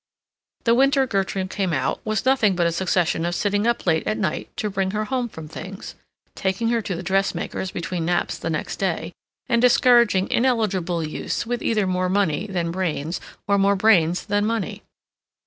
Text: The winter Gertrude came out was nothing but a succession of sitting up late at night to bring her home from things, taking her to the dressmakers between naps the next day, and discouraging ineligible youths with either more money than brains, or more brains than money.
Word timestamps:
The 0.63 0.73
winter 0.73 1.05
Gertrude 1.05 1.51
came 1.51 1.73
out 1.73 2.01
was 2.03 2.25
nothing 2.25 2.55
but 2.55 2.65
a 2.65 2.71
succession 2.71 3.23
of 3.23 3.35
sitting 3.35 3.67
up 3.67 3.85
late 3.85 4.01
at 4.07 4.17
night 4.17 4.49
to 4.57 4.67
bring 4.71 4.89
her 4.89 5.05
home 5.05 5.29
from 5.29 5.47
things, 5.47 5.93
taking 6.33 6.69
her 6.69 6.81
to 6.81 6.95
the 6.95 7.03
dressmakers 7.03 7.69
between 7.69 8.05
naps 8.05 8.39
the 8.39 8.49
next 8.49 8.77
day, 8.77 9.13
and 9.47 9.61
discouraging 9.61 10.27
ineligible 10.31 11.07
youths 11.07 11.45
with 11.45 11.61
either 11.61 11.85
more 11.85 12.09
money 12.09 12.47
than 12.47 12.71
brains, 12.71 13.21
or 13.47 13.59
more 13.59 13.75
brains 13.75 14.25
than 14.25 14.43
money. 14.43 14.81